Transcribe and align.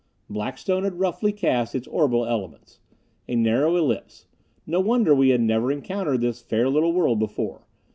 Blackstone 0.31 0.83
had 0.83 0.97
roughly 0.97 1.31
cast 1.31 1.75
its 1.75 1.85
orbital 1.87 2.25
elements. 2.25 2.79
A 3.27 3.35
narrow 3.35 3.75
ellipse. 3.75 4.25
No 4.65 4.79
wonder 4.79 5.13
we 5.13 5.29
had 5.29 5.41
never 5.41 5.71
encountered 5.71 6.21
this 6.21 6.41
fair 6.41 6.69
little 6.69 6.91
world 6.91 7.19
before. 7.19 7.67